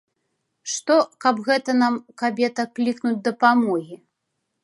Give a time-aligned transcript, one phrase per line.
[0.75, 0.95] Што,
[1.25, 3.95] каб гэта нам, кабета, клікнуць дапамогі.